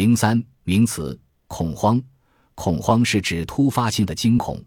[0.00, 2.02] 零三名词：恐慌。
[2.54, 4.58] 恐慌是指突发性的惊恐，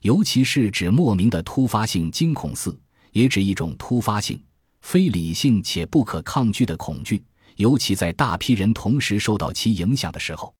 [0.00, 2.74] 尤其是指莫名的突发性惊恐；四
[3.12, 4.42] 也指一种突发性、
[4.80, 7.22] 非理性且不可抗拒的恐惧，
[7.56, 10.54] 尤其在大批人同时受到其影响的时候。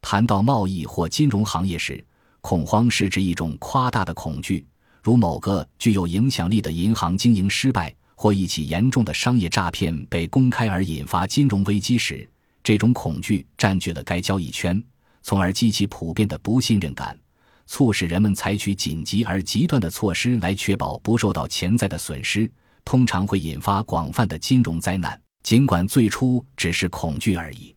[0.00, 2.02] 谈到贸易或金融行业时，
[2.40, 4.66] 恐慌是指一种夸大的恐惧，
[5.02, 12.26] 如某个具有影响力的银行经营失败，或一起严重的商业诈骗被公开而引发金融危机时，
[12.66, 14.82] 这种恐惧占据了该交易圈。
[15.22, 17.16] 从而激起普遍的不信任感，
[17.64, 22.50] 促使人们采取紧急而极端的措施来确保不受到潜在的损失，
[22.84, 25.16] 通常会引发广泛的金融灾难。
[25.44, 27.72] 尽管最初只是恐惧而已，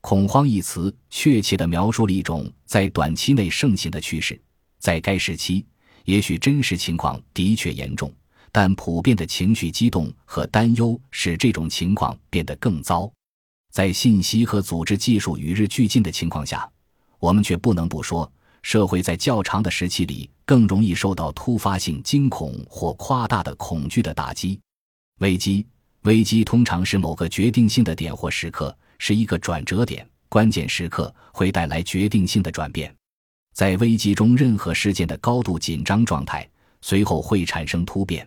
[0.00, 4.36] 恐慌一词确切地描述了一种在短期内盛行的趋势。
[4.80, 5.64] 在该时期，
[6.06, 8.12] 也许真实情况的确严重，
[8.50, 13.08] 但普遍的情绪激动和担忧使这种情况变得更糟。
[13.74, 16.70] 在信息和组织技术与日俱进的情况下。
[17.18, 18.30] 我们却不能不说，
[18.62, 24.60] 社会在较长的时期里更容易受到突发性惊恐或夸大的恐惧的打击。
[25.18, 25.66] 危机，
[26.02, 32.94] 危机通常是某个决定性的点或时刻，是一个转折点，关键时刻会带来决定性的转变。
[33.54, 36.48] 在危机中，任何事件的高度紧张状态
[36.80, 38.24] 随后会产生突变，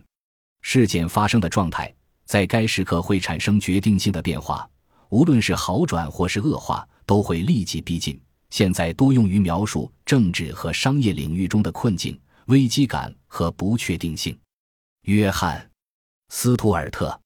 [0.60, 1.90] 事件发生的状态
[2.26, 4.68] 在该时刻会产生决定性的变化，
[5.10, 8.20] 无论是好转或是恶化，都会立即逼近。
[8.50, 14.38] 现在多用于描述政治和商业领域中的困境、危机感和不确定性。
[15.02, 15.58] 约翰·
[16.30, 17.08] 斯图尔特·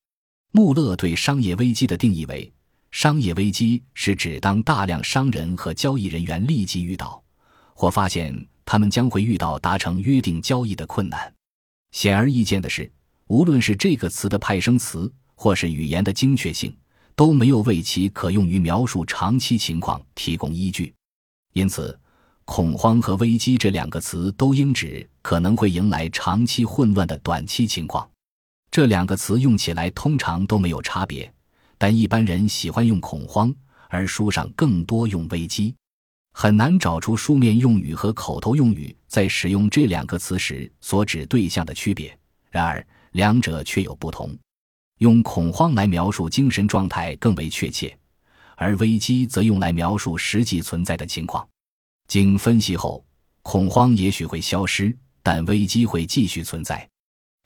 [0.51, 2.53] 穆勒对商业危机的定义为：
[2.91, 7.23] 商业危机是指当大量商人和交易人员立即遇到，
[7.75, 11.33] 或发现他们将会遇到达成约定交易的困难。
[11.93, 12.91] 显而易见的是，
[13.29, 16.77] 无论是这个词的派生词，或是语言的精确性，
[17.15, 20.93] 都没有为其可用于描述长期情况提供依据。
[21.53, 21.99] 因此，
[22.45, 28.09] 恐慌和危机这两个词都应指可能会迎来长期混乱的短期情况。
[28.71, 31.33] 这两个词用起来通常都没有差别，
[31.77, 33.55] 但一般人喜欢用恐慌，
[33.89, 35.75] 而书上更多用危机。
[36.35, 42.19] 很难找出书面用语和口头用语在使用这两个词时所指对象的区别。
[42.51, 44.35] 然而，两者却有不同。
[45.03, 47.93] 用恐慌来描述精神状态更为确切。
[48.55, 51.45] 而危机则用来描述实际存在的情况。
[52.07, 53.05] 经分析后，
[53.43, 56.89] 恐慌也许会消失，但危机会继续存在。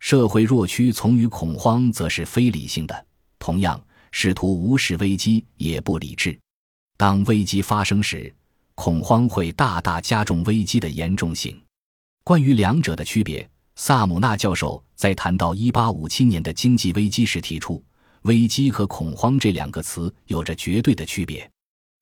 [0.00, 3.06] 社会若屈从于恐慌，则是非理性的。
[3.38, 6.38] 同样，试图无视危机也不理智。
[6.98, 8.30] 当危机发生时，
[8.74, 11.58] 恐慌会大大加重危机的严重性。
[12.22, 17.82] 关于两者的区别，萨姆纳教授在谈到1857年的经济危机时提出。
[18.22, 21.48] 危机和恐慌这两个词有着绝对的区别。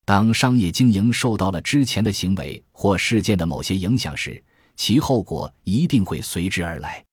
[0.07, 4.43] 当商业经营受到了之前的行为或事件的某些影响时，
[4.75, 7.05] 其后果一定会随之而来。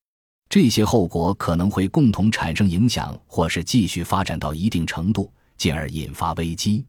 [0.48, 6.86] 这些后果可能会共同产生影响，或是继续发展到一定程度，进而引发危机。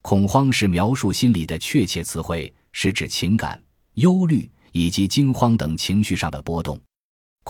[0.00, 3.60] 恐慌是描述心理的确切词汇，是指情感、
[3.94, 6.80] 忧虑以及惊慌等情绪上的波动。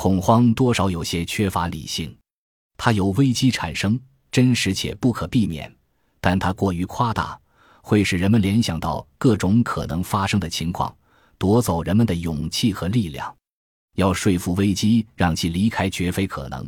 [0.01, 2.17] 恐慌多少有些缺乏理性。
[2.77, 3.99] 它由危机产生，
[4.31, 5.75] 真实且不可避免，
[6.21, 7.37] 但它过于夸大，
[7.83, 10.97] 会使人们联想到各种可能发生的情况，
[11.37, 13.37] 夺走人们的勇气和力量。
[13.97, 16.65] 要说服危机让其离开，绝非可能，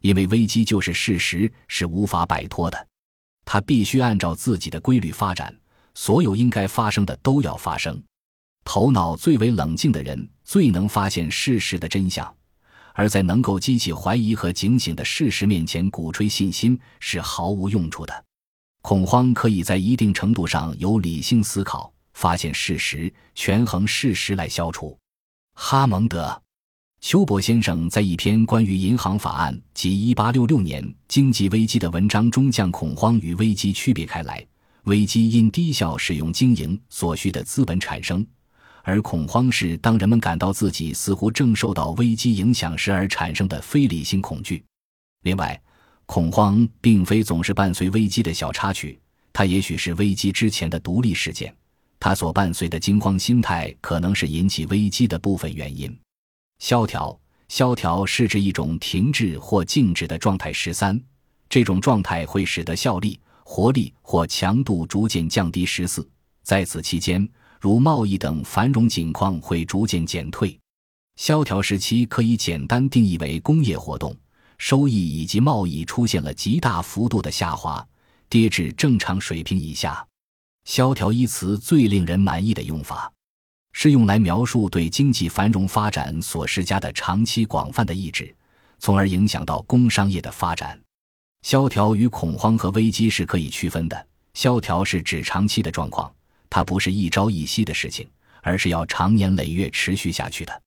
[0.00, 2.88] 因为危机就是事实，是无法摆脱的。
[3.44, 5.56] 它必须按照自己的规律发展，
[5.94, 8.02] 所有应该发生的都要发生。
[8.64, 12.34] 头脑最为冷静的人，最能发现事实的真相。
[12.94, 18.24] 而在能够激起怀疑和警醒的事实面前鼓吹信心是毫无用处的。
[18.82, 24.98] 恐慌可以在一定程度上由理性思考、发现事实、权衡事实来消除。
[25.54, 26.26] 哈蒙德·
[27.00, 34.44] 丘伯先生在一篇关于银行法案及1866年经济危机的文章中，将恐慌与危机区别开来。
[34.84, 38.26] 危机因低效使用经营所需的资本产生。
[38.82, 44.62] 而恐慌是当人们感到自己似乎正受到危机影响时而产生的非理性恐惧。
[45.22, 45.60] 另外，
[46.06, 48.98] 恐慌并非总是伴随危机的小插曲，
[49.32, 51.54] 它也许是危机之前的独立事件。
[52.00, 55.96] 它所伴随的惊慌心态可能是引起危机的部分原因。
[56.58, 57.16] 萧条，
[57.48, 60.52] 萧条是指一种停滞或静止的状态。
[60.52, 61.00] 十三，
[61.48, 65.64] 这种状态会使得效力、活力或强度逐渐降低。
[65.64, 66.06] 十四，
[66.42, 67.28] 在此期间。
[67.62, 70.58] 如贸易等繁荣景况会逐渐减退，
[71.14, 74.12] 萧条时期可以简单定义为工业活动、
[74.58, 77.86] 收益以及贸易出现了极大幅度的下滑，
[78.28, 80.04] 跌至正常水平以下。
[80.64, 83.08] 萧条一词最令人满意的用法，
[83.70, 88.34] 是用来描述对经济繁荣发展所施加的长期广泛的抑制，
[88.80, 90.76] 从而影响到工商业的发展。
[91.42, 94.06] 萧条与恐慌和危机是可以区分的。
[94.34, 96.12] 萧条是指长期的状况，
[96.54, 98.06] 它不是一朝一夕的事情，
[98.42, 100.62] 而是要长年累月持续下去的。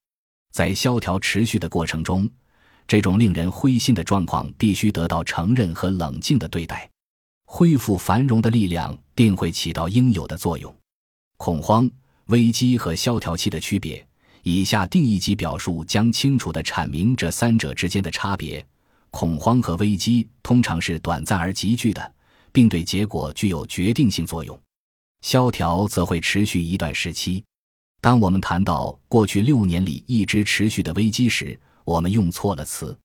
[0.51, 2.27] 在萧条持续的过程中，
[2.87, 6.89] 这种令人灰心的状况必须得到承认和冷静的对待。
[7.45, 10.75] 恢复繁荣的力量定会起到应有的作用。
[11.37, 11.87] 恐慌、
[12.29, 14.03] 危机和萧条期的区别，
[14.41, 18.65] 以下定义及表述将清楚地阐明这三者之间的差别。
[19.11, 22.11] 恐慌和危机通常是短暂而急剧的，
[22.51, 24.57] 并对结果具有决定性作用；
[25.25, 27.43] 萧条则会持续一段时期。
[27.99, 32.95] 当我们谈到过去六年里一直持续的危机时，我们用错了词。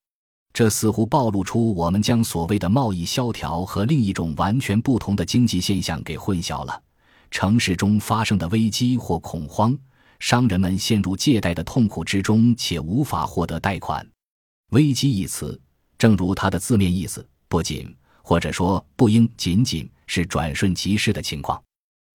[0.52, 6.82] 这似乎暴露出我们将所谓的贸易萧条和另一种完全不同的经济现象给混淆了。
[7.30, 9.74] 城市中发生的危机或恐慌，
[10.18, 14.06] 商人们陷入借贷的痛苦之中，且无法获得贷款。
[14.72, 15.58] 危机一词，
[15.96, 21.58] 正如它的字面意思，不仅或者说不应仅仅是转瞬即逝的情况。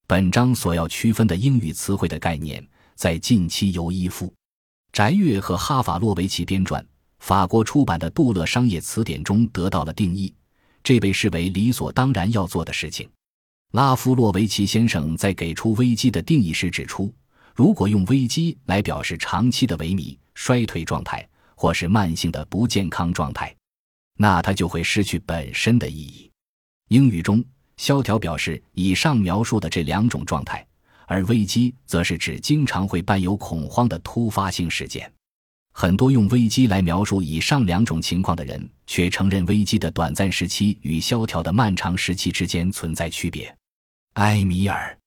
[0.07, 2.63] 本章所要区分的英语词汇的概念，
[2.93, 4.27] 在近期由伊夫·
[4.93, 6.83] 翟月和哈法洛维奇编撰。
[7.17, 10.31] 法国出版的《杜勒商业词典》中得到了定义，
[10.83, 13.09] 这被视为理所当然要做的事情。
[13.71, 17.11] 拉夫洛维奇先生在给出危机的定义时指出，
[17.55, 23.55] 如果用危机来表示长期的萎靡、衰退状态，或是慢性的不健康状态，
[24.19, 26.29] 那它就会失去本身的意义。
[26.89, 27.43] 英语中，
[27.77, 30.65] 萧条表示以上描述的这两种状态，
[31.07, 35.11] 而危机则是指经常会伴有恐慌的突发性事件。
[35.77, 43.53] 很多用危机来描述以上两种情况的人，却承认危机的短暂时期与萧条的漫长时期之间存在区别。
[44.13, 44.93] 埃米尔·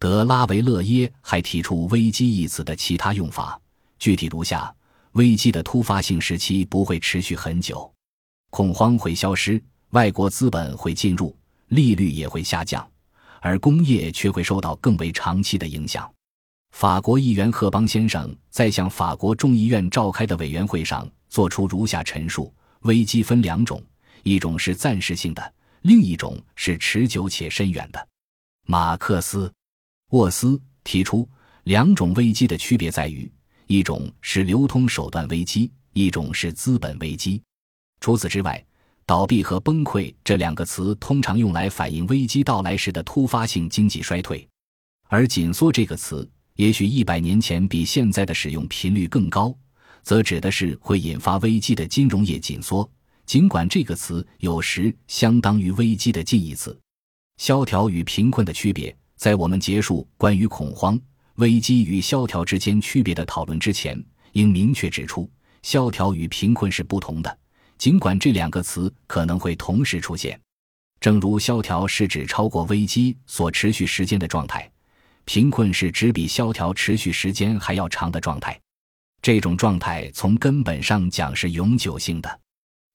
[0.00, 3.60] 德拉维勒耶还提出“危机”一词的其他用法，
[4.00, 4.74] 具体如下：
[5.12, 7.88] 危机的突发性时期不会持续很久，
[8.50, 11.32] 恐慌会消失，外国资本会进入，
[11.68, 12.88] 利率也会下降，
[13.40, 16.10] 而工业却会受到更为长期的影响。
[16.72, 23.82] 法国议员赫邦先生在向法国众议院召开的委员会上作出如下陈述：危机分两种，
[24.22, 28.08] 一种是暂时性的，另一种是持久且深远的。
[28.66, 29.48] 马克思·
[30.10, 31.26] 沃斯提出，
[31.64, 33.30] 两种危机的区别在于，
[33.66, 37.42] 一种是流通手段危机，一种是资本危机。
[38.00, 38.62] 除此之外，
[39.08, 44.46] 倒闭和崩溃这两个词通常用来反映危机到来时的突发性经济衰退，
[45.06, 46.30] 而紧缩这个词。
[46.56, 49.56] 也许一百年前比现在的使用频率更高，
[50.02, 52.86] 则指的是会引发危机的金融业紧缩。
[53.24, 56.78] 尽管这个词有时相当于危机的近义词。
[57.38, 61.00] 萧条与贫困的区别，在我们结束关于恐慌、
[61.36, 63.98] 危机与萧条之间区别的讨论之前，
[64.32, 65.26] 应明确指出，
[65.62, 67.38] 萧条与贫困是不同的。
[67.78, 70.38] 尽管这两个词可能会同时出现，
[71.00, 74.70] 正如萧条是指超过危机所持续时间的状态。
[75.24, 78.58] 贫困是指比萧条持续时间还要长的状态，
[79.22, 82.40] 这种状态从根本上讲是永久性的。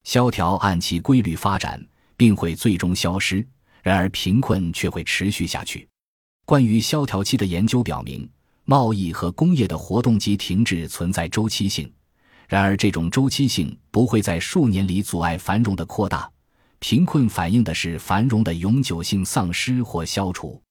[0.04, 1.82] 萧条按其规律发展，
[2.18, 3.46] 并会最终消失；
[3.84, 5.88] 然而贫困却会持续下去。
[6.44, 8.28] 关于萧条期的研究表明，
[8.66, 11.90] 贸易和工业的活动及停滞存在周期性，
[12.48, 16.30] 然而这种周期性不会在数年里阻碍繁荣的扩大。
[16.80, 20.62] 贫困反映的是繁荣的永久性丧失或消除。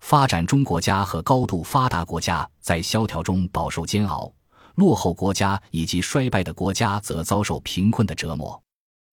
[0.00, 4.30] 发展中国家和高度发达国家在萧条中饱受煎熬，
[4.74, 8.62] 落后国家以及衰败的国家则遭受贫困的折磨。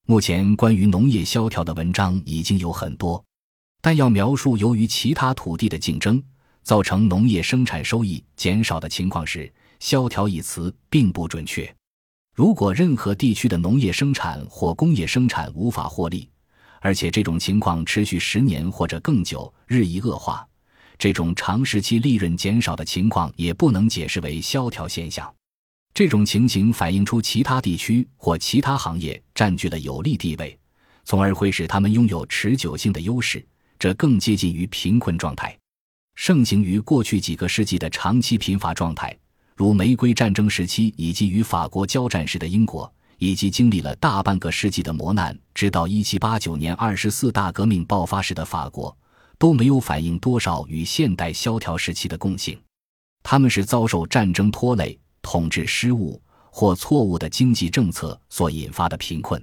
[0.06, 3.24] 目前关于农业萧条的文章已经有很多，
[3.80, 6.22] 但要描述由于其他土地的竞争
[6.63, 9.50] 造成农业生产收益减少的情况时
[9.80, 11.74] ，“萧条”一词并不准确。
[12.41, 16.27] 如果任何地区的农业生产或工业生产无法获利，
[16.79, 20.43] 而且这种情况持续十年或者更久，日益恶化。
[20.98, 25.31] 这种长时期利润减少的情况也不能解释为萧条现象。
[25.93, 30.57] 这种情形反映出其他地区或其他行业占据了有利地位，
[31.05, 33.45] 从而会使他们拥有持久性的优势，
[33.77, 35.55] 这更接近于贫困状态。
[36.15, 39.15] 盛行于过去几个世纪的长期贫乏状态，
[39.62, 48.98] 如玫瑰战争时期以及与法国交战时的英国，以及经历了大半个世纪的磨难，直到一七八九年二十四大革命爆发时的法国。
[49.38, 52.60] 都没有反映多少与现代萧条时期的共性，
[53.22, 59.39] 他们是遭受战争拖累、统治失误或错误的经济政策所引发的贫困。